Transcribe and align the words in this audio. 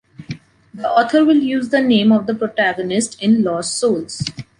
The 0.73 0.89
author 0.89 1.23
will 1.23 1.35
use 1.37 1.69
the 1.69 1.79
name 1.79 2.11
of 2.11 2.25
the 2.25 2.33
protagonist 2.33 3.21
in 3.21 3.43
“Lost 3.43 3.77
souls” 3.77 4.23